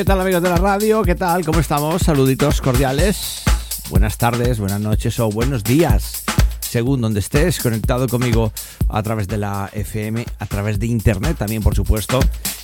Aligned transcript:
¿Qué 0.00 0.06
tal 0.06 0.18
amigos 0.18 0.42
de 0.42 0.48
la 0.48 0.56
radio? 0.56 1.02
¿Qué 1.02 1.14
tal? 1.14 1.44
¿Cómo 1.44 1.60
estamos? 1.60 2.00
Saluditos 2.00 2.62
cordiales. 2.62 3.42
Buenas 3.90 4.16
tardes, 4.16 4.58
buenas 4.58 4.80
noches 4.80 5.20
o 5.20 5.28
buenos 5.28 5.62
días. 5.62 6.24
Según 6.58 7.02
donde 7.02 7.20
estés, 7.20 7.60
conectado 7.60 8.08
conmigo 8.08 8.50
a 8.88 9.02
través 9.02 9.28
de 9.28 9.36
la 9.36 9.68
FM, 9.70 10.24
a 10.38 10.46
través 10.46 10.78
de 10.78 10.86
internet 10.86 11.36
también, 11.36 11.62
por 11.62 11.74
supuesto. 11.74 12.18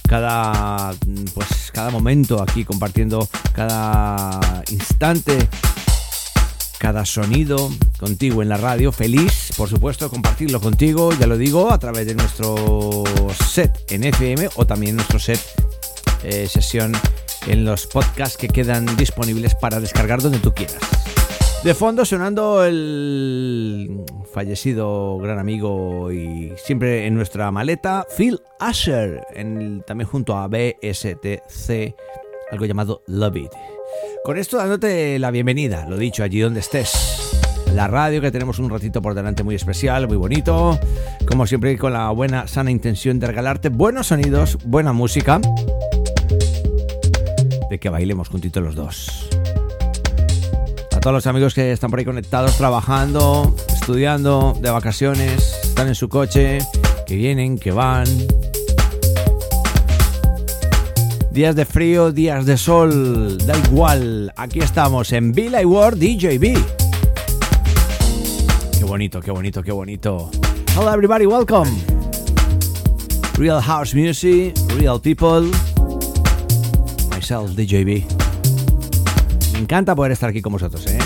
Cada, 0.09 0.95
pues, 1.35 1.71
cada 1.75 1.91
momento 1.91 2.43
aquí 2.43 2.65
compartiendo 2.65 3.29
cada 3.53 4.63
instante, 4.71 5.37
cada 6.79 7.05
sonido 7.05 7.71
contigo 7.99 8.41
en 8.41 8.49
la 8.49 8.57
radio. 8.57 8.93
Feliz, 8.93 9.51
por 9.59 9.69
supuesto, 9.69 10.09
compartirlo 10.09 10.59
contigo, 10.59 11.13
ya 11.13 11.27
lo 11.27 11.37
digo, 11.37 11.71
a 11.71 11.79
través 11.79 12.07
de 12.07 12.15
nuestro 12.15 13.05
set 13.53 13.85
en 13.91 14.05
FM 14.05 14.49
o 14.57 14.67
también 14.67 14.97
nuestro 14.97 15.19
set 15.19 15.39
eh, 16.23 16.49
sesión 16.49 16.93
en 17.47 17.65
los 17.65 17.87
podcasts 17.87 18.37
que 18.37 18.49
quedan 18.49 18.85
disponibles 18.97 19.55
para 19.55 19.81
descargar 19.81 20.21
donde 20.23 20.39
tú 20.39 20.53
quieras. 20.53 20.77
De 21.65 21.75
fondo 21.75 22.05
sonando 22.05 22.65
el 22.65 24.05
fallecido 24.33 25.19
gran 25.19 25.39
amigo 25.39 26.13
y 26.13 26.53
siempre 26.57 27.07
en 27.07 27.15
nuestra 27.15 27.51
maleta, 27.51 28.07
Phil 28.17 28.41
Asher, 28.61 29.27
en 29.35 29.61
el- 29.61 29.85
también 29.85 30.09
junto 30.09 30.37
a 30.37 30.47
BSTC, 30.49 31.95
algo 32.53 32.67
llamado 32.67 33.03
Love 33.07 33.37
It. 33.37 33.51
Con 34.25 34.39
esto 34.39 34.57
dándote 34.59 35.19
la 35.19 35.31
bienvenida, 35.31 35.87
lo 35.89 35.97
dicho, 35.97 36.23
allí 36.23 36.41
donde 36.41 36.61
estés. 36.61 36.93
La 37.75 37.89
radio, 37.89 38.21
que 38.21 38.31
tenemos 38.31 38.59
un 38.59 38.71
ratito 38.71 39.03
por 39.03 39.15
delante 39.15 39.43
muy 39.43 39.55
especial, 39.55 40.07
muy 40.09 40.17
bonito. 40.17 40.79
Como 41.27 41.47
siempre, 41.47 41.77
con 41.77 41.93
la 41.93 42.11
buena, 42.11 42.47
sana 42.47 42.71
intención 42.71 43.19
de 43.19 43.27
regalarte 43.27 43.69
buenos 43.71 44.07
sonidos, 44.09 44.57
buena 44.65 44.93
música 44.93 45.41
de 47.71 47.79
que 47.79 47.89
bailemos 47.89 48.29
juntitos 48.29 48.63
los 48.63 48.75
dos. 48.75 49.29
A 50.93 51.01
todos 51.01 51.15
los 51.15 51.27
amigos 51.27 51.55
que 51.55 51.73
están 51.73 51.91
por 51.91 51.99
ahí 51.99 52.05
conectados, 52.05 52.57
trabajando, 52.57 53.55
estudiando, 53.69 54.57
de 54.61 54.71
vacaciones, 54.71 55.59
están 55.63 55.89
en 55.89 55.95
su 55.95 56.09
coche, 56.09 56.59
que 57.07 57.17
vienen, 57.17 57.59
que 57.59 57.71
van. 57.71 58.07
Días 61.31 61.55
de 61.55 61.67
frío, 61.67 62.13
días 62.13 62.47
de 62.47 62.57
sol, 62.57 63.39
da 63.47 63.57
igual. 63.59 64.33
Aquí 64.37 64.61
estamos 64.61 65.13
en 65.13 65.33
Villa 65.33 65.61
World 65.67 66.01
DJB. 66.01 66.57
Qué 68.79 68.85
bonito, 68.85 69.21
qué 69.21 69.31
bonito, 69.31 69.63
qué 69.63 69.73
bonito. 69.73 70.31
Hello 70.75 70.93
everybody, 70.93 71.27
welcome. 71.27 71.71
Real 73.37 73.61
house 73.61 73.95
music, 73.95 74.55
real 74.79 74.99
people 74.99 75.51
myself, 77.27 77.57
DJB. 77.57 78.05
Me 79.53 79.59
encanta 79.59 79.97
poder 79.97 80.13
estar 80.13 80.31
aquí 80.31 80.41
con 80.41 80.53
vosotros, 80.53 80.87
¿eh? 80.87 80.99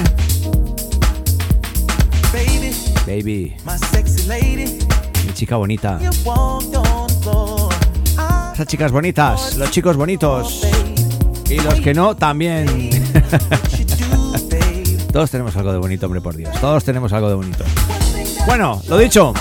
Baby, 2.30 2.74
Baby, 3.06 3.56
my 3.64 3.78
sexy 3.90 4.26
lady, 4.26 4.78
mi 5.26 5.32
chica 5.32 5.56
bonita. 5.56 5.98
Esas 8.52 8.66
chicas 8.66 8.92
bonitas, 8.92 9.56
los 9.56 9.70
chicos 9.70 9.96
bonitos. 9.96 10.66
Y 11.48 11.56
los 11.56 11.80
que 11.80 11.94
no, 11.94 12.14
también. 12.14 12.66
Todos 15.12 15.30
tenemos 15.30 15.56
algo 15.56 15.72
de 15.72 15.78
bonito, 15.78 16.04
hombre, 16.04 16.20
por 16.20 16.36
Dios. 16.36 16.54
Todos 16.60 16.84
tenemos 16.84 17.14
algo 17.14 17.30
de 17.30 17.34
bonito. 17.36 17.64
Bueno, 18.46 18.82
lo 18.88 18.98
dicho. 18.98 19.32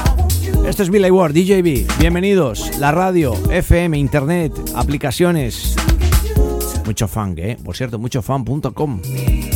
Esto 0.65 0.83
es 0.83 0.89
Billy 0.89 1.11
Ward, 1.11 1.33
DJB. 1.33 1.99
Bienvenidos. 1.99 2.79
La 2.79 2.93
radio, 2.93 3.35
FM, 3.51 3.97
internet, 3.97 4.53
aplicaciones. 4.75 5.75
Mucho 6.89 7.07
fan, 7.07 7.35
¿eh? 7.37 7.55
Por 7.63 7.75
cierto, 7.75 7.99
muchofan.com. 7.99 9.48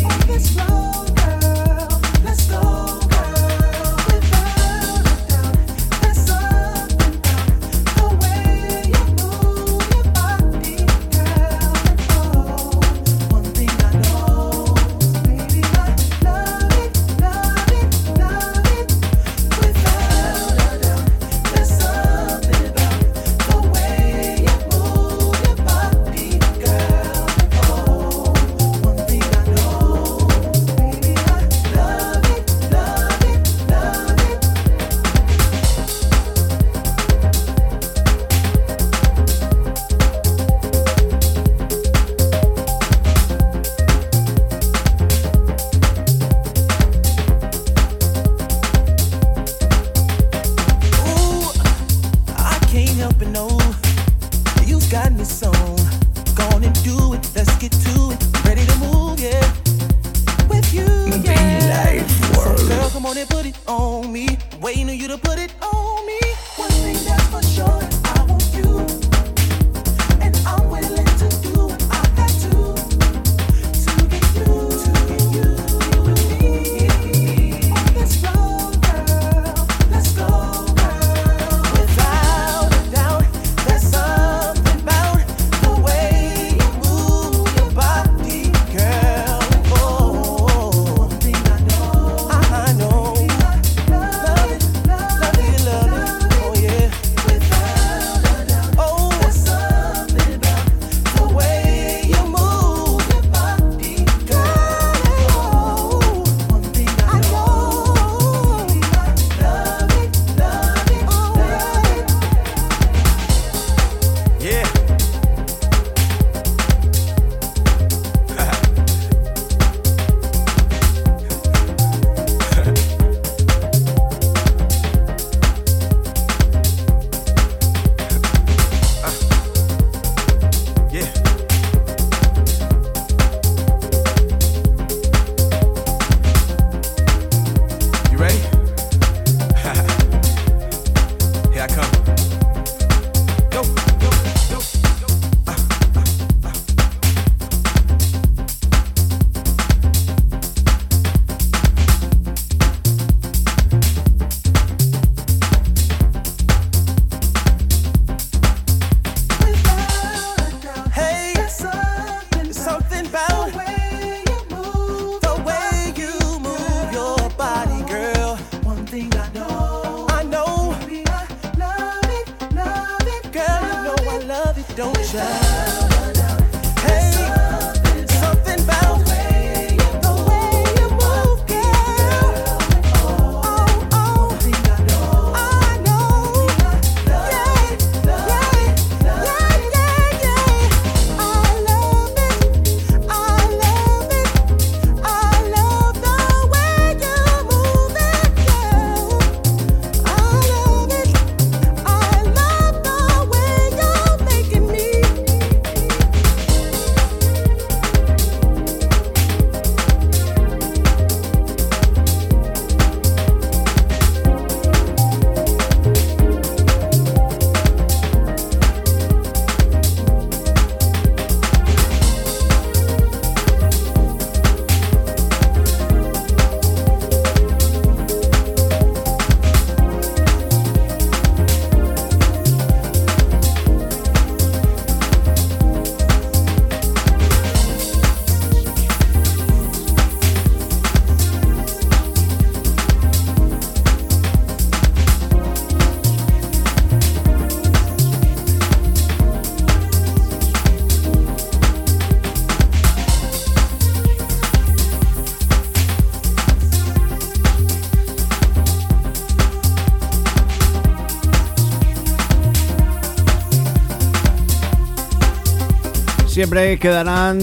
Siempre 266.43 266.77
quedarán 266.77 267.39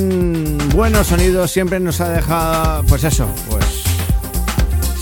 buenos 0.75 1.07
sonidos, 1.07 1.51
siempre 1.51 1.81
nos 1.81 2.03
ha 2.03 2.11
dejado, 2.11 2.85
pues 2.85 3.03
eso, 3.03 3.27
pues 3.49 3.65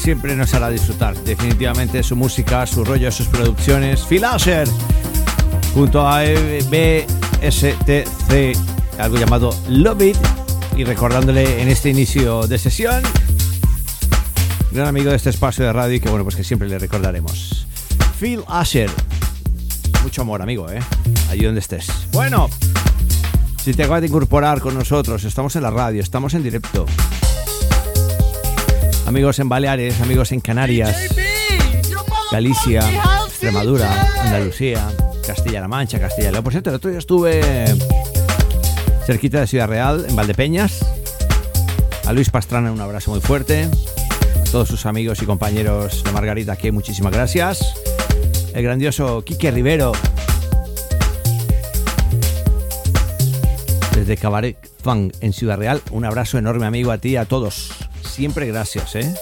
siempre 0.00 0.36
nos 0.36 0.54
hará 0.54 0.70
disfrutar. 0.70 1.16
Definitivamente 1.24 2.04
su 2.04 2.14
música, 2.14 2.64
su 2.64 2.84
rollo, 2.84 3.10
sus 3.10 3.26
producciones. 3.26 4.02
Phil 4.08 4.24
Asher, 4.24 4.68
junto 5.74 6.06
a 6.06 6.20
BSTC, 6.70 8.56
algo 9.00 9.16
llamado 9.16 9.52
Love 9.68 10.02
It, 10.02 10.16
y 10.76 10.84
recordándole 10.84 11.60
en 11.60 11.66
este 11.66 11.90
inicio 11.90 12.46
de 12.46 12.56
sesión, 12.56 13.02
gran 14.70 14.86
amigo 14.86 15.10
de 15.10 15.16
este 15.16 15.30
espacio 15.30 15.64
de 15.64 15.72
radio 15.72 15.96
y 15.96 16.00
que 16.00 16.08
bueno, 16.08 16.22
pues 16.22 16.36
que 16.36 16.44
siempre 16.44 16.68
le 16.68 16.78
recordaremos. 16.78 17.66
Phil 18.20 18.44
Asher, 18.46 18.90
mucho 20.04 20.22
amor, 20.22 20.40
amigo, 20.40 20.70
¿eh? 20.70 20.78
Allí 21.30 21.46
donde 21.46 21.58
estés. 21.58 21.88
Bueno. 22.12 22.48
Si 23.62 23.74
te 23.74 23.82
acabas 23.82 24.00
de 24.00 24.06
incorporar 24.06 24.60
con 24.60 24.74
nosotros, 24.74 25.24
estamos 25.24 25.54
en 25.56 25.62
la 25.62 25.70
radio, 25.70 26.00
estamos 26.00 26.32
en 26.34 26.42
directo. 26.42 26.86
Amigos 29.06 29.38
en 29.38 29.48
Baleares, 29.48 30.00
amigos 30.00 30.32
en 30.32 30.40
Canarias, 30.40 30.96
Galicia, 32.30 32.82
Extremadura, 33.26 34.08
Andalucía, 34.22 34.88
Castilla-La 35.26 35.68
Mancha, 35.68 35.98
Castilla 35.98 36.28
y 36.28 36.32
León. 36.32 36.44
Por 36.44 36.52
cierto, 36.52 36.70
el 36.70 36.76
otro 36.76 36.90
día 36.90 36.98
estuve 36.98 37.66
cerquita 39.06 39.40
de 39.40 39.46
Ciudad 39.46 39.68
Real, 39.68 40.06
en 40.08 40.16
Valdepeñas. 40.16 40.84
A 42.06 42.12
Luis 42.12 42.30
Pastrana 42.30 42.72
un 42.72 42.80
abrazo 42.80 43.10
muy 43.10 43.20
fuerte. 43.20 43.68
A 44.40 44.44
todos 44.50 44.68
sus 44.68 44.86
amigos 44.86 45.20
y 45.22 45.26
compañeros 45.26 46.04
de 46.04 46.12
Margarita, 46.12 46.52
aquí 46.52 46.70
muchísimas 46.70 47.12
gracias. 47.12 47.74
El 48.54 48.62
grandioso 48.62 49.22
Quique 49.22 49.50
Rivero, 49.50 49.92
desde 54.08 54.22
Cabaret 54.22 54.56
Funk 54.82 55.14
en 55.20 55.34
Ciudad 55.34 55.58
Real. 55.58 55.82
Un 55.90 56.06
abrazo 56.06 56.38
enorme, 56.38 56.64
amigo, 56.64 56.90
a 56.92 56.98
ti 56.98 57.10
y 57.10 57.16
a 57.16 57.26
todos. 57.26 57.72
Siempre 58.02 58.46
gracias, 58.46 58.96
¿eh? 58.96 59.14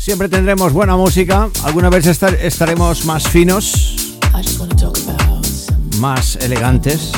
Siempre 0.00 0.30
tendremos 0.30 0.72
buena 0.72 0.96
música. 0.96 1.50
Alguna 1.62 1.90
vez 1.90 2.06
estar- 2.06 2.34
estaremos 2.40 3.04
más 3.04 3.28
finos, 3.28 4.16
más 5.98 6.36
elegantes. 6.36 7.12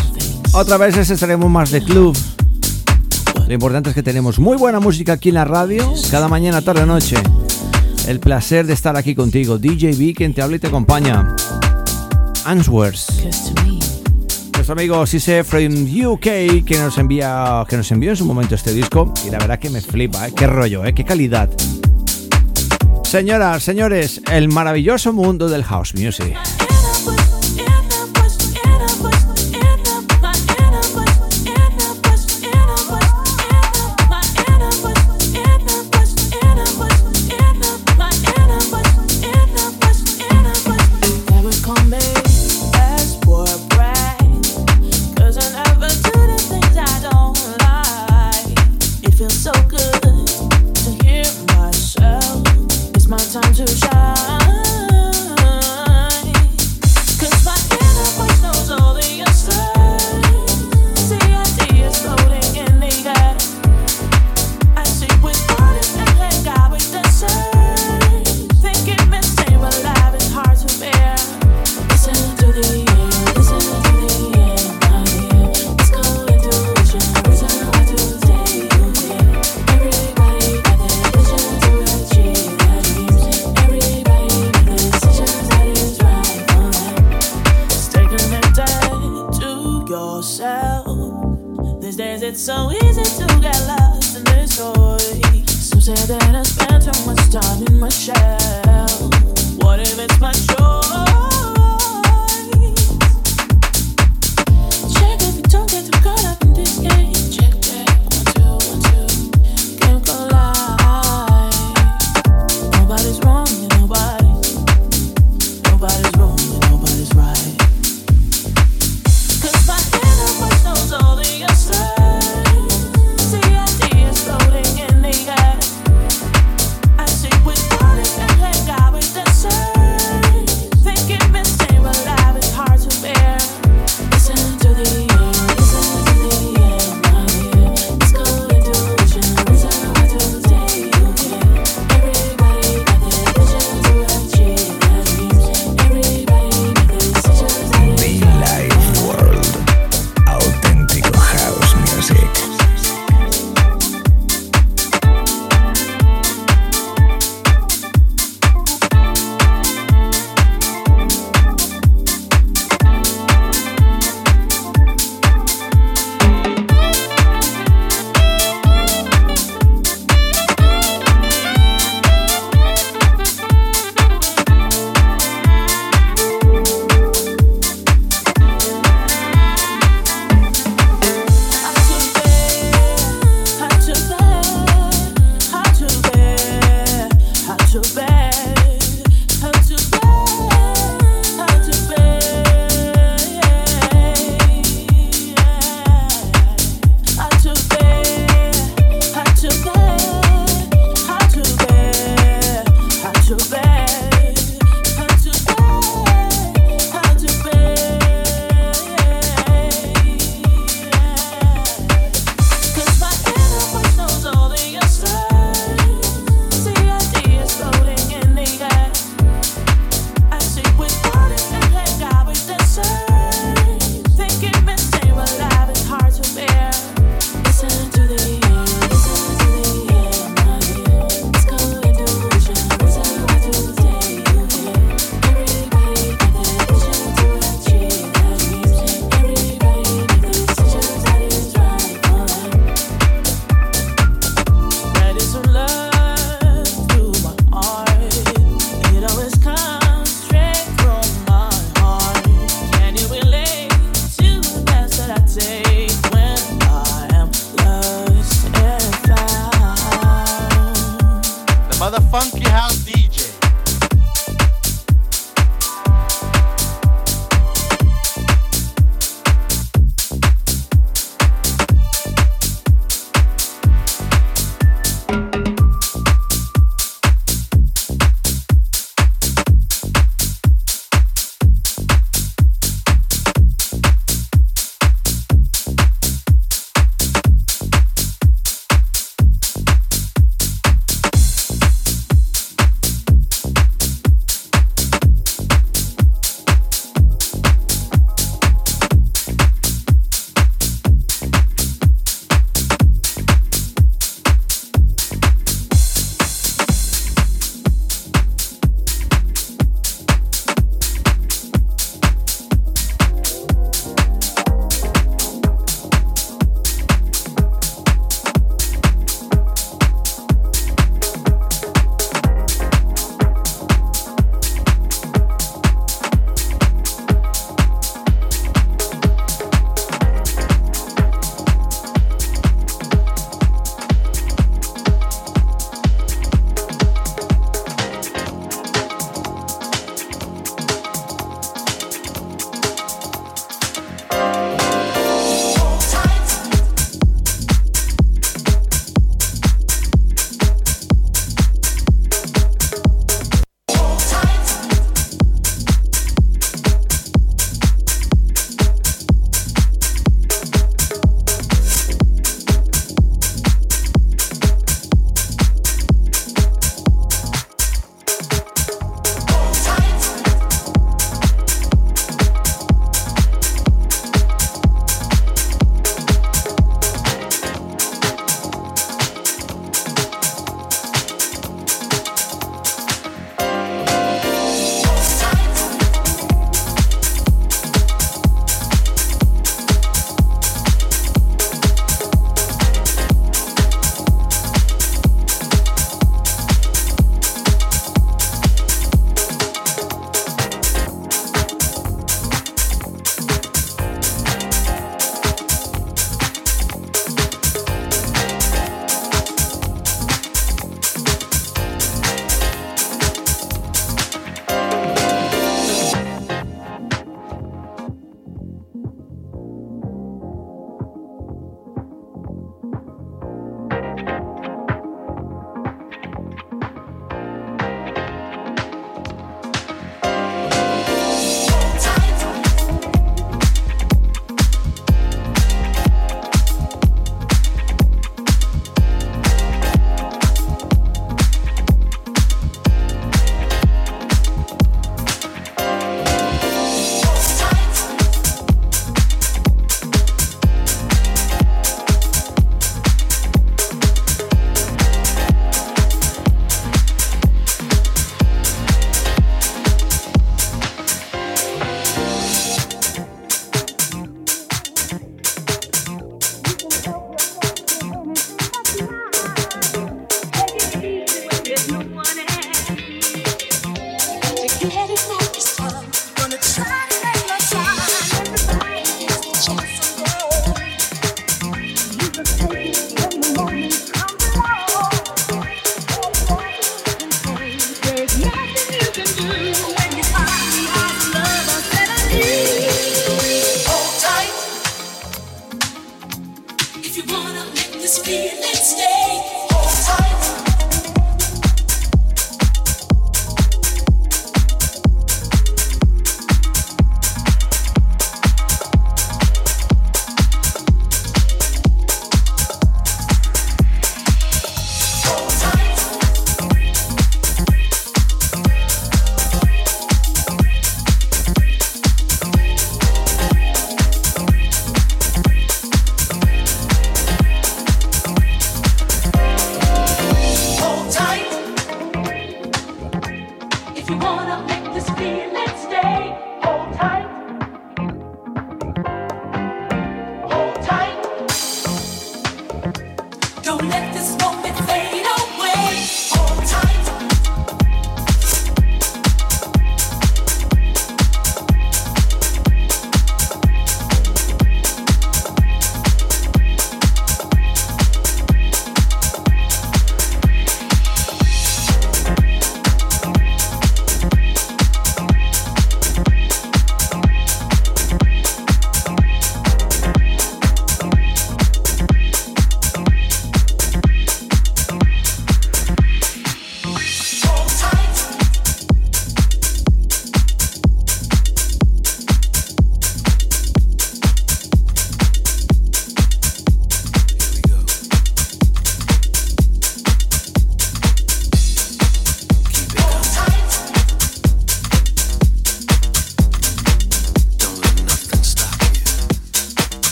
Otras 0.53 0.81
veces 0.81 1.09
estaremos 1.11 1.49
más 1.49 1.71
de 1.71 1.81
club. 1.85 2.19
Lo 3.47 3.55
importante 3.55 3.91
es 3.91 3.95
que 3.95 4.03
tenemos 4.03 4.41
muy 4.41 4.57
buena 4.57 4.81
música 4.81 5.13
aquí 5.13 5.29
en 5.29 5.37
la 5.37 5.45
radio, 5.45 5.95
cada 6.11 6.27
mañana, 6.27 6.61
tarde, 6.63 6.85
noche. 6.85 7.15
El 8.09 8.19
placer 8.19 8.67
de 8.67 8.73
estar 8.73 8.97
aquí 8.97 9.15
contigo. 9.15 9.59
DJ 9.59 9.93
B, 9.97 10.13
quien 10.13 10.35
te 10.35 10.43
habla 10.43 10.57
y 10.57 10.59
te 10.59 10.67
acompaña. 10.67 11.37
Answers. 12.45 13.07
Nuestro 14.55 14.73
amigo 14.73 15.07
Sise 15.07 15.45
from 15.45 15.73
UK 16.05 16.65
que 16.67 16.79
nos 16.81 16.99
envía 16.99 17.65
que 17.69 17.77
nos 17.77 17.91
envió 17.93 18.11
en 18.11 18.17
su 18.17 18.25
momento 18.25 18.57
este 18.57 18.73
disco 18.75 19.13
y 19.25 19.31
la 19.31 19.39
verdad 19.39 19.59
que 19.61 19.71
me 19.71 19.81
flipa, 19.81 20.27
¿eh? 20.29 20.33
qué 20.37 20.47
rollo, 20.49 20.85
¿eh? 20.85 20.93
qué 20.95 21.05
calidad. 21.05 21.49
Señoras, 23.13 23.63
señores, 23.63 24.23
el 24.33 24.49
maravilloso 24.49 25.13
mundo 25.13 25.51
del 25.51 25.65
house 25.65 25.95
music. 25.95 26.35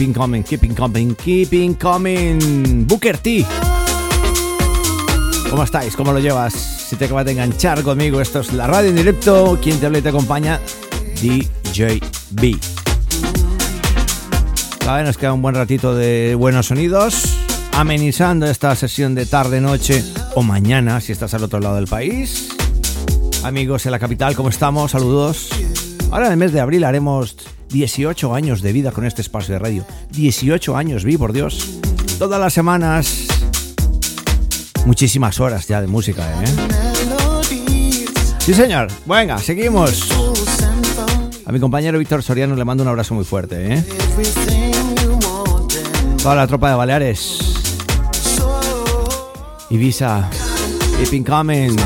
Keeping 0.00 0.14
coming, 0.14 0.42
keeping 0.42 0.74
coming, 0.74 1.14
keeping 1.14 1.74
coming. 1.74 2.86
Booker 2.86 3.18
T. 3.18 3.44
¿Cómo 5.50 5.62
estáis? 5.62 5.94
¿Cómo 5.94 6.14
lo 6.14 6.20
llevas? 6.20 6.54
Si 6.54 6.96
te 6.96 7.04
acabas 7.04 7.26
de 7.26 7.32
enganchar 7.32 7.82
conmigo, 7.82 8.18
esto 8.22 8.40
es 8.40 8.54
la 8.54 8.66
radio 8.66 8.88
en 8.88 8.96
directo. 8.96 9.58
Quien 9.62 9.78
te 9.78 9.84
habla 9.84 9.98
y 9.98 10.00
te 10.00 10.08
acompaña, 10.08 10.58
DJ 11.20 12.00
B. 12.30 12.56
Vale, 14.86 15.04
nos 15.04 15.18
queda 15.18 15.34
un 15.34 15.42
buen 15.42 15.54
ratito 15.54 15.94
de 15.94 16.34
buenos 16.34 16.68
sonidos, 16.68 17.36
amenizando 17.72 18.46
esta 18.46 18.74
sesión 18.76 19.14
de 19.14 19.26
tarde, 19.26 19.60
noche 19.60 20.02
o 20.34 20.42
mañana, 20.42 21.02
si 21.02 21.12
estás 21.12 21.34
al 21.34 21.44
otro 21.44 21.60
lado 21.60 21.76
del 21.76 21.88
país. 21.88 22.48
Amigos 23.44 23.84
en 23.84 23.92
la 23.92 23.98
capital, 23.98 24.34
¿cómo 24.34 24.48
estamos? 24.48 24.92
Saludos. 24.92 25.50
Ahora 26.10 26.24
en 26.26 26.32
el 26.32 26.38
mes 26.38 26.52
de 26.52 26.60
abril 26.60 26.84
haremos 26.84 27.36
18 27.70 28.34
años 28.34 28.62
de 28.62 28.72
vida 28.72 28.92
con 28.92 29.04
este 29.04 29.22
espacio 29.22 29.54
de 29.54 29.58
radio. 29.58 29.84
18 30.10 30.76
años, 30.76 31.04
vi, 31.04 31.16
por 31.16 31.32
Dios. 31.32 31.78
Todas 32.18 32.40
las 32.40 32.52
semanas. 32.52 33.26
Muchísimas 34.86 35.40
horas 35.40 35.66
ya 35.68 35.80
de 35.80 35.86
música, 35.86 36.26
¿eh? 36.42 36.46
Sí, 38.38 38.54
señor. 38.54 38.88
Venga, 39.06 39.38
seguimos. 39.38 40.08
A 41.46 41.52
mi 41.52 41.60
compañero 41.60 41.98
Víctor 41.98 42.22
Soriano 42.22 42.54
le 42.54 42.64
mando 42.64 42.82
un 42.82 42.88
abrazo 42.88 43.14
muy 43.14 43.24
fuerte, 43.24 43.74
¿eh? 43.74 43.84
Toda 46.22 46.34
la 46.34 46.46
tropa 46.46 46.70
de 46.70 46.76
Baleares. 46.76 47.38
Ibiza. 49.70 50.28
Keeping 50.98 51.24
coming. 51.24 51.76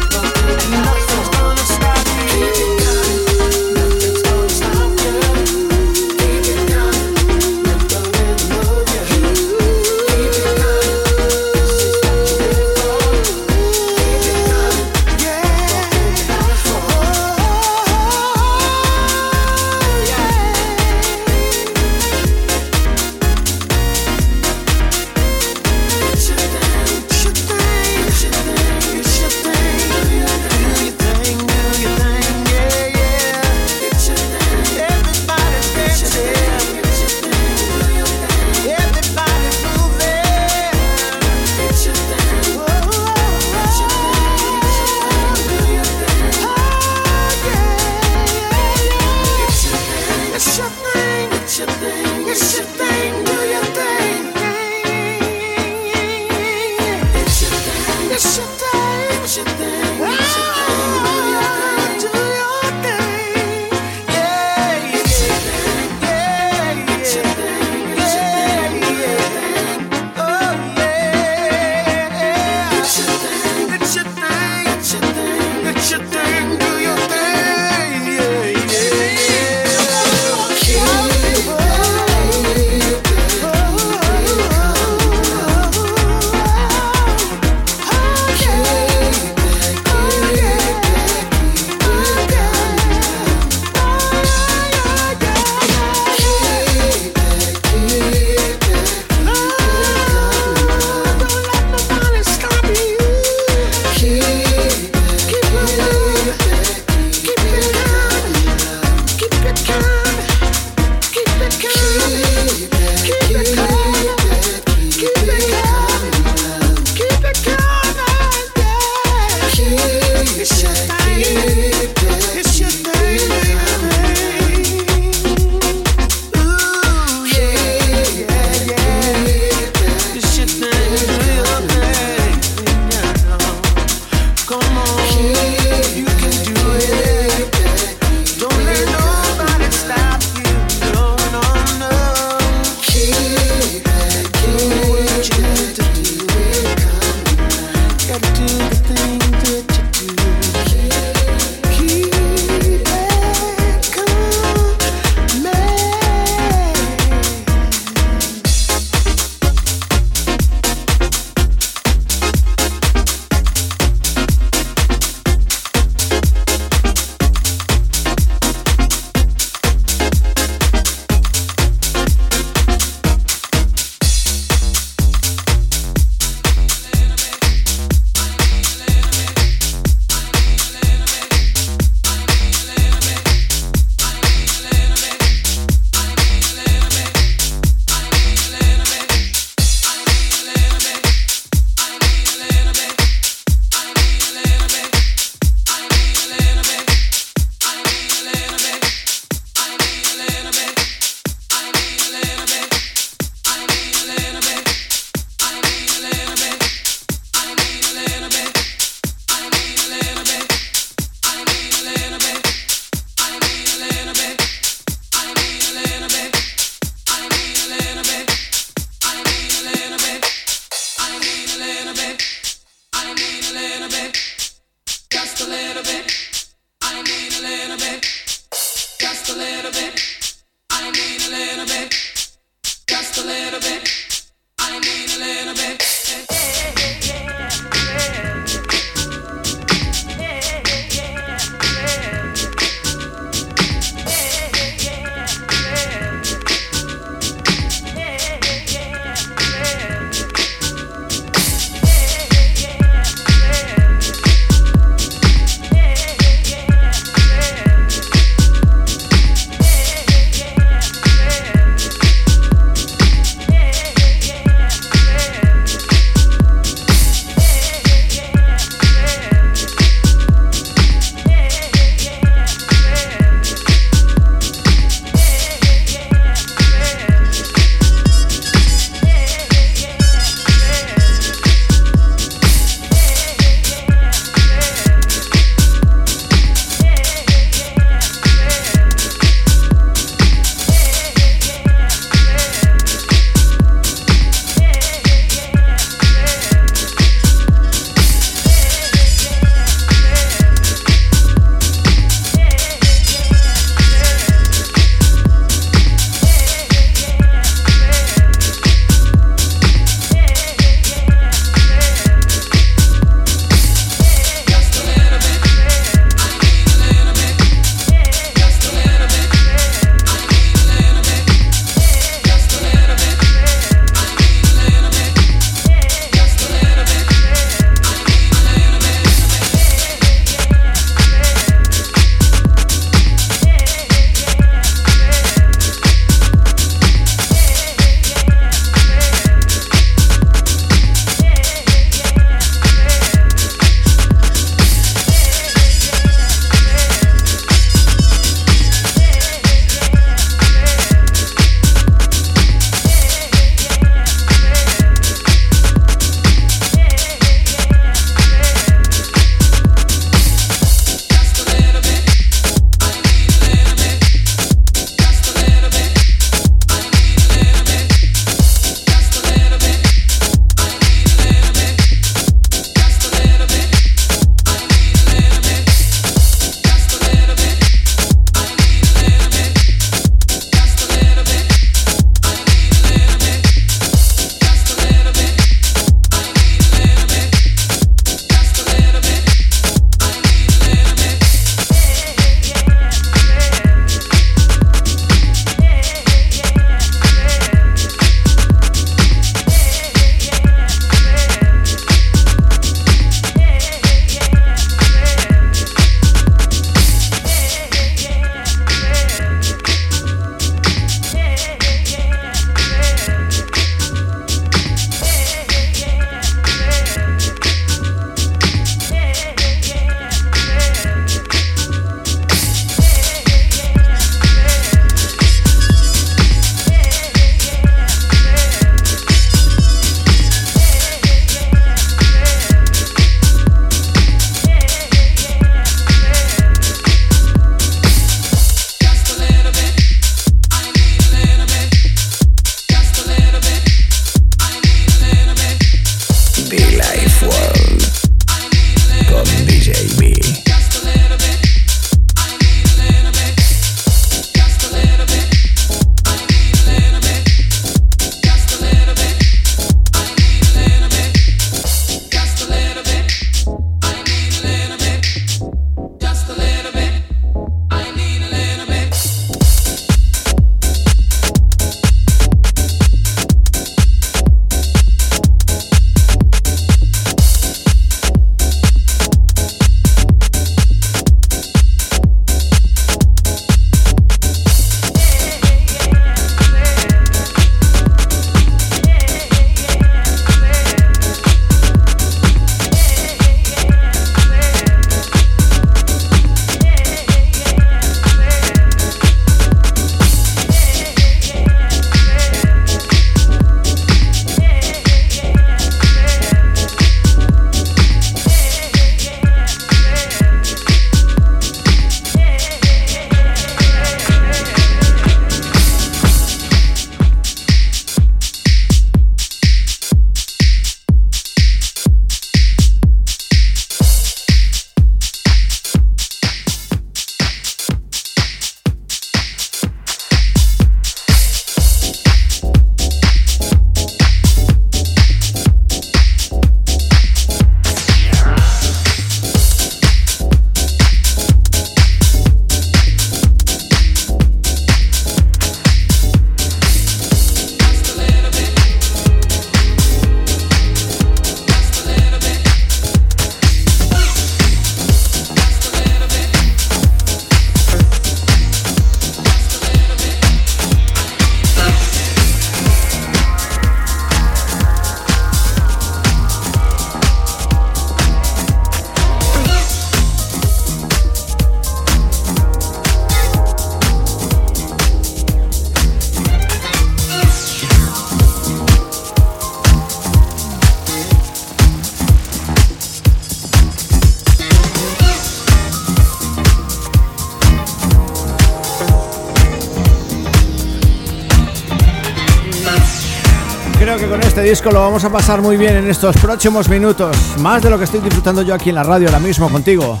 Este 594.40 594.48
disco 594.48 594.70
lo 594.70 594.80
vamos 594.80 595.04
a 595.04 595.12
pasar 595.12 595.42
muy 595.42 595.58
bien 595.58 595.76
en 595.76 595.90
estos 595.90 596.16
próximos 596.16 596.66
minutos, 596.70 597.14
más 597.40 597.62
de 597.62 597.68
lo 597.68 597.76
que 597.76 597.84
estoy 597.84 598.00
disfrutando 598.00 598.40
yo 598.40 598.54
aquí 598.54 598.70
en 598.70 598.76
la 598.76 598.82
radio 598.82 599.08
ahora 599.08 599.18
mismo 599.18 599.50
contigo. 599.50 600.00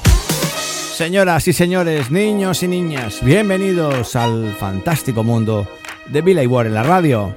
Señoras 0.94 1.46
y 1.46 1.52
señores, 1.52 2.10
niños 2.10 2.62
y 2.62 2.68
niñas, 2.68 3.22
bienvenidos 3.22 4.16
al 4.16 4.54
fantástico 4.58 5.22
mundo 5.22 5.68
de 6.06 6.22
Billy 6.22 6.46
Ward 6.46 6.68
en 6.68 6.74
la 6.74 6.82
radio. 6.82 7.36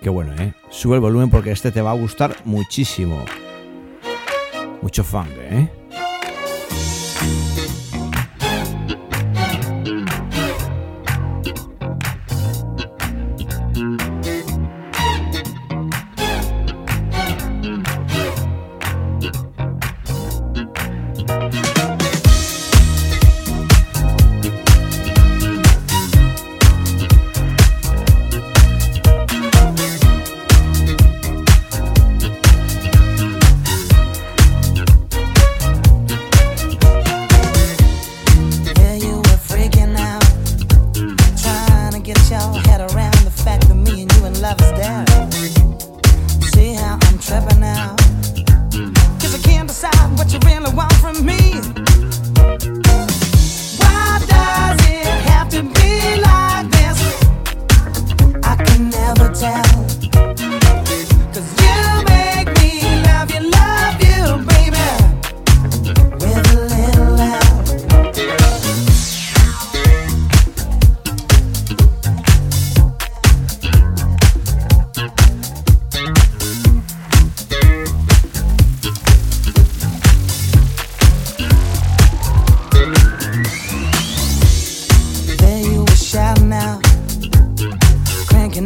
Qué 0.00 0.08
bueno, 0.08 0.40
¿eh? 0.40 0.54
Sube 0.70 0.94
el 0.94 1.00
volumen 1.00 1.30
porque 1.30 1.50
este 1.50 1.72
te 1.72 1.82
va 1.82 1.90
a 1.90 1.94
gustar 1.94 2.36
muchísimo. 2.44 3.24
Mucho 4.82 5.02
funk, 5.02 5.30
¿eh? 5.36 5.81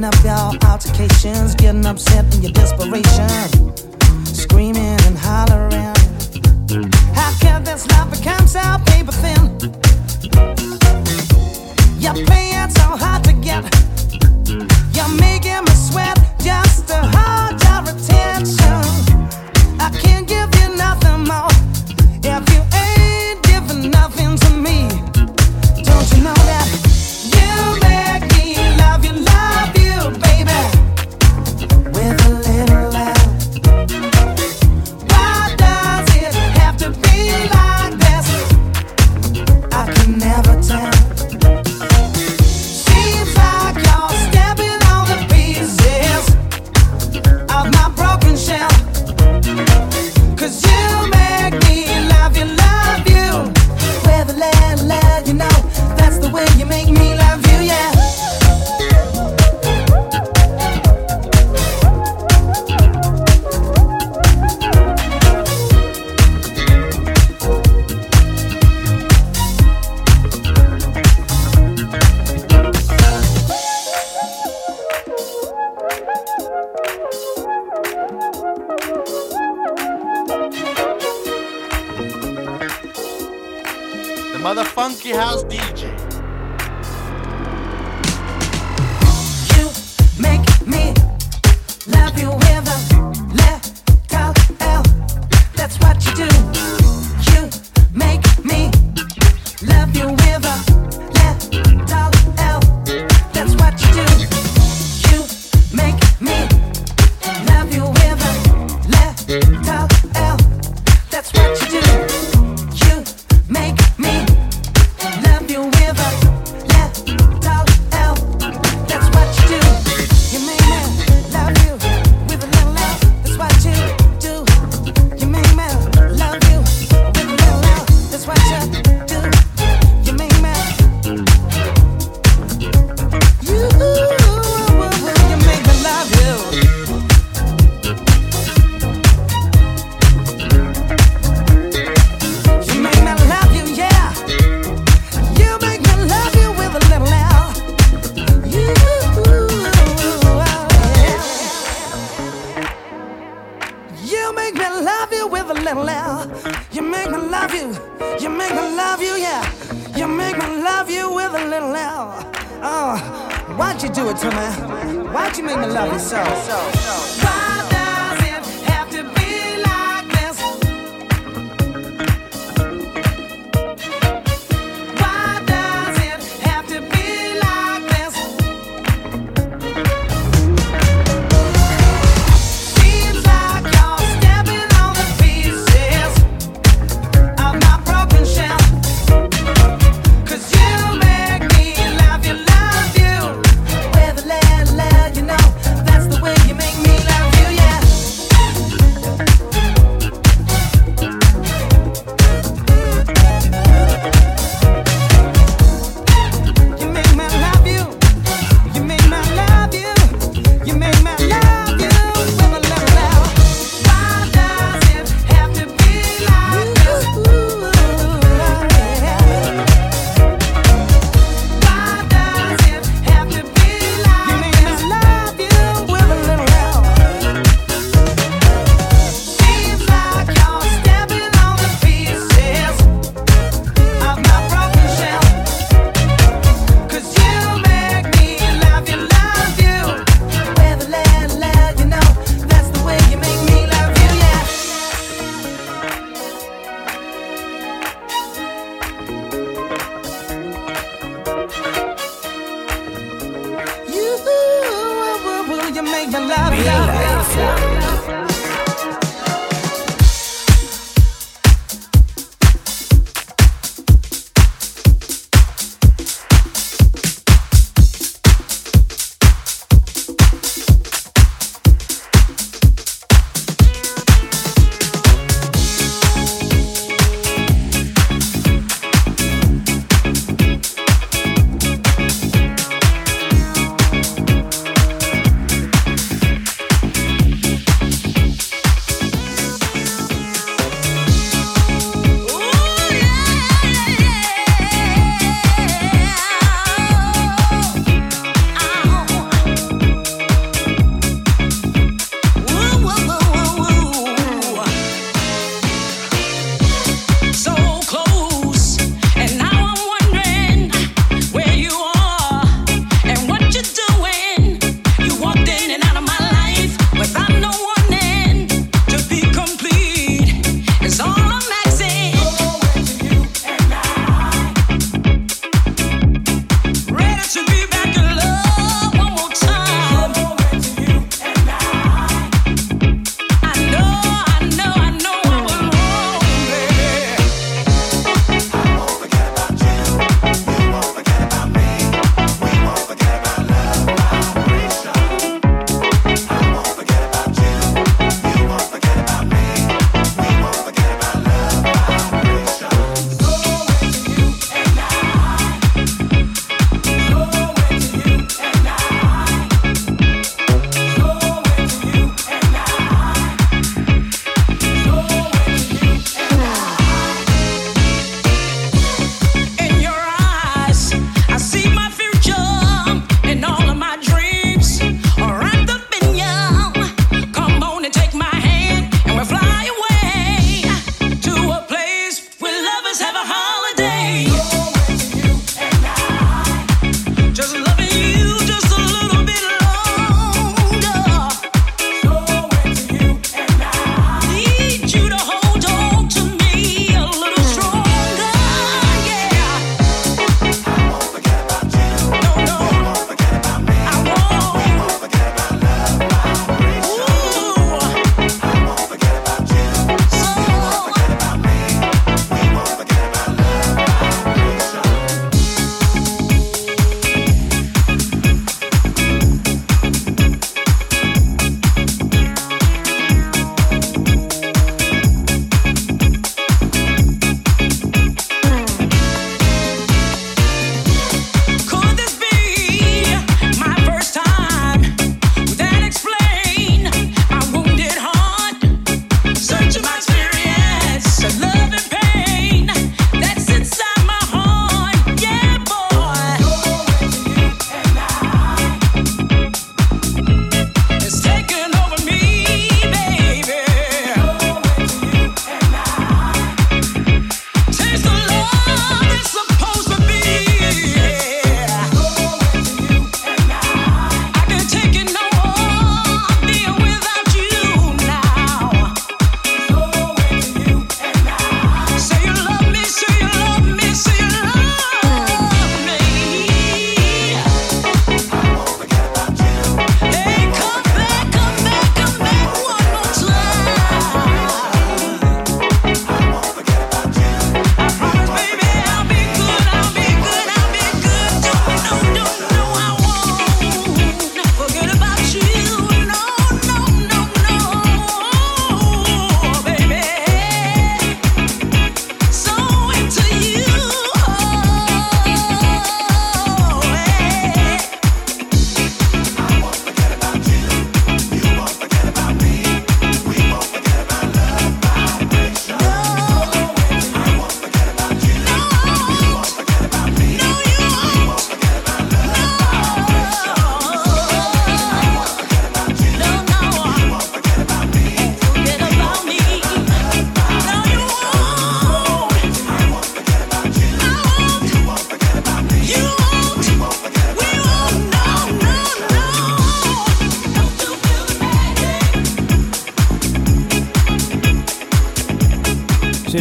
Up 0.07 0.15
your 0.23 0.71
altercations, 0.71 1.55
getting 1.57 1.85
upset 1.85 2.33
in 2.35 2.43
your 2.43 2.53
desperation, 2.53 3.29
screaming 4.25 4.99
and 5.07 5.19
hollering. 5.19 5.66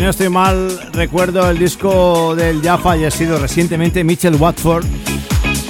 No 0.06 0.12
estoy 0.12 0.30
mal, 0.30 0.91
recuerdo 0.93 1.49
el 1.49 1.58
disco 1.58 2.36
del 2.36 2.62
ya 2.62 2.78
fallecido 2.78 3.39
recientemente 3.39 4.03
Mitchell 4.03 4.36
Watford. 4.36 4.86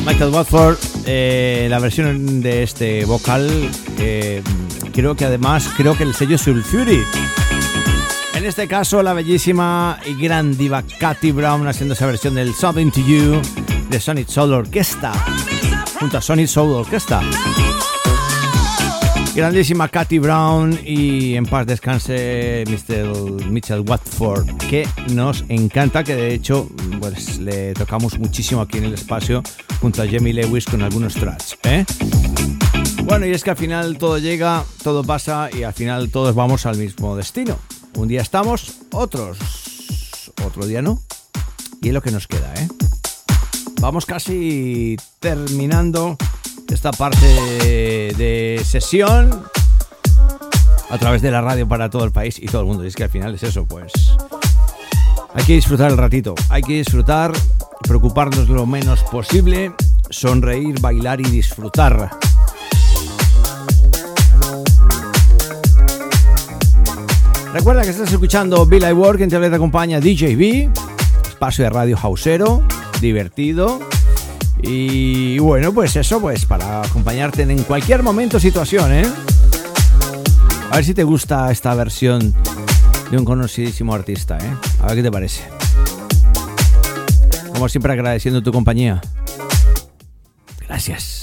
Michael 0.05 0.29
Watford, 0.33 0.77
eh, 1.05 1.67
la 1.69 1.79
versión 1.79 2.41
de 2.41 2.63
este 2.63 3.05
vocal, 3.05 3.49
eh, 3.97 4.43
creo 4.93 5.15
que 5.15 5.23
además, 5.23 5.69
creo 5.77 5.95
que 5.95 6.03
el 6.03 6.13
sello 6.13 6.37
Sulfury. 6.37 7.01
En 8.33 8.43
este 8.43 8.67
caso, 8.67 9.01
la 9.01 9.13
bellísima 9.13 9.99
y 10.05 10.21
gran 10.21 10.57
diva 10.57 10.83
Katy 10.83 11.31
Brown 11.31 11.65
haciendo 11.69 11.93
esa 11.93 12.05
versión 12.05 12.35
del 12.35 12.53
Something 12.53 12.91
to 12.91 12.99
You 12.99 13.41
de 13.89 13.99
Sonic 14.01 14.27
Soul 14.27 14.51
Orchestra, 14.51 15.13
junto 15.97 16.17
a 16.17 16.21
Sonic 16.21 16.47
Soul 16.47 16.73
Orchestra. 16.73 17.21
Grandísima 19.35 19.89
Katy 19.89 20.17
Brown 20.19 20.79
y 20.85 21.35
en 21.35 21.45
paz 21.45 21.67
descanse 21.67 22.63
Mr. 22.69 23.45
Mitchell 23.49 23.81
Watford, 23.81 24.47
que 24.69 24.87
nos 25.09 25.43
encanta, 25.49 26.05
que 26.05 26.15
de 26.15 26.33
hecho 26.33 26.69
pues, 27.01 27.37
le 27.39 27.73
tocamos 27.73 28.17
muchísimo 28.17 28.61
aquí 28.61 28.77
en 28.77 28.85
el 28.85 28.93
espacio 28.93 29.43
junto 29.81 30.01
a 30.01 30.07
Jamie 30.07 30.31
Lewis 30.31 30.65
con 30.65 30.81
algunos 30.81 31.15
tracks. 31.15 31.57
¿eh? 31.63 31.83
Bueno, 33.03 33.25
y 33.25 33.31
es 33.31 33.43
que 33.43 33.49
al 33.49 33.57
final 33.57 33.97
todo 33.97 34.19
llega, 34.19 34.63
todo 34.81 35.03
pasa 35.03 35.49
y 35.51 35.63
al 35.63 35.73
final 35.73 36.09
todos 36.11 36.33
vamos 36.33 36.65
al 36.65 36.77
mismo 36.77 37.17
destino. 37.17 37.59
Un 37.97 38.07
día 38.07 38.21
estamos, 38.21 38.77
otros, 38.93 40.31
otro 40.45 40.65
día 40.65 40.81
no. 40.81 41.01
Y 41.81 41.89
es 41.89 41.93
lo 41.93 42.01
que 42.01 42.11
nos 42.11 42.27
queda, 42.27 42.53
¿eh? 42.53 42.69
Vamos 43.81 44.05
casi 44.05 44.95
terminando 45.19 46.17
esta 46.69 46.91
parte 46.91 47.25
de 48.17 48.61
sesión 48.65 49.43
a 50.89 50.97
través 50.97 51.21
de 51.21 51.31
la 51.31 51.41
radio 51.41 51.67
para 51.67 51.89
todo 51.89 52.03
el 52.03 52.11
país 52.11 52.39
y 52.39 52.47
todo 52.47 52.61
el 52.61 52.67
mundo. 52.67 52.83
Es 52.83 52.95
que 52.95 53.03
al 53.03 53.09
final 53.09 53.35
es 53.35 53.43
eso, 53.43 53.65
pues. 53.65 53.91
Hay 55.33 55.43
que 55.43 55.53
disfrutar 55.53 55.91
el 55.91 55.97
ratito, 55.97 56.33
hay 56.49 56.61
que 56.61 56.73
disfrutar, 56.73 57.33
preocuparnos 57.87 58.47
lo 58.49 58.65
menos 58.65 59.03
posible, 59.03 59.73
sonreír, 60.09 60.79
bailar 60.79 61.19
y 61.19 61.25
disfrutar. 61.25 62.11
Recuerda 67.53 67.83
que 67.83 67.89
estás 67.89 68.11
escuchando 68.11 68.65
Bill 68.65 68.83
I 68.83 68.91
Work, 68.93 69.21
en 69.21 69.29
te 69.29 69.37
acompaña 69.37 69.99
DJB, 69.99 70.69
espacio 71.27 71.63
de 71.63 71.69
radio 71.69 71.97
hausero, 72.01 72.63
divertido. 72.99 73.79
Y 74.61 75.37
bueno, 75.39 75.73
pues 75.73 75.95
eso, 75.95 76.19
pues 76.19 76.45
para 76.45 76.81
acompañarte 76.81 77.43
en 77.43 77.63
cualquier 77.63 78.03
momento, 78.03 78.39
situación, 78.39 78.91
¿eh? 78.93 79.05
A 80.71 80.77
ver 80.77 80.85
si 80.85 80.93
te 80.93 81.03
gusta 81.03 81.51
esta 81.51 81.73
versión 81.75 82.33
de 83.11 83.17
un 83.17 83.25
conocidísimo 83.25 83.93
artista, 83.93 84.37
¿eh? 84.37 84.53
A 84.81 84.87
ver 84.87 84.95
qué 84.95 85.03
te 85.03 85.11
parece. 85.11 85.43
Como 87.53 87.69
siempre 87.69 87.93
agradeciendo 87.93 88.41
tu 88.41 88.51
compañía. 88.51 89.01
Gracias. 90.67 91.14